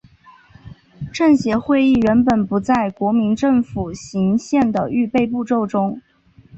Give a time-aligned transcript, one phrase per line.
[1.13, 6.01] 政协会议原本不在国民政府行宪的预备步骤中。